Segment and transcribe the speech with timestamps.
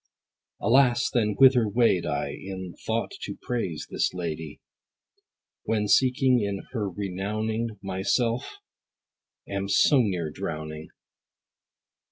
[0.59, 4.59] Alas then whither wade I In thought to praise this lady,
[5.65, 8.55] When seeking her renowning My self
[9.47, 10.89] am so near drowning?